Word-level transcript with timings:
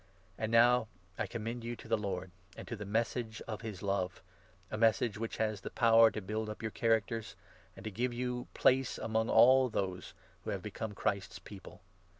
And 0.35 0.51
now 0.51 0.87
I 1.19 1.25
32 1.27 1.31
commend 1.31 1.63
you 1.63 1.75
to 1.75 1.87
the 1.87 1.95
Lord 1.95 2.31
and 2.57 2.67
to 2.67 2.75
the 2.75 2.87
Message 2.87 3.39
of 3.47 3.61
his 3.61 3.83
Love— 3.83 4.23
a 4.71 4.75
Message 4.77 5.19
which 5.19 5.37
has 5.37 5.61
the 5.61 5.69
power 5.69 6.09
to 6.09 6.19
build 6.23 6.49
up 6.49 6.63
your 6.63 6.71
characters, 6.71 7.35
and 7.77 7.83
to 7.83 7.91
give 7.91 8.11
you 8.11 8.35
your 8.37 8.47
place 8.55 8.97
among 8.97 9.29
all 9.29 9.69
those 9.69 10.15
who 10.43 10.49
have 10.49 10.63
become 10.63 10.93
Christ's 10.93 11.37
People. 11.37 11.83